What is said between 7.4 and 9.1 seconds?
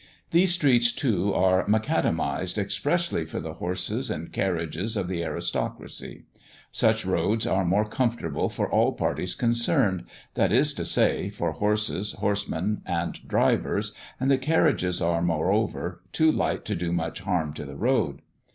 are more comfortable for all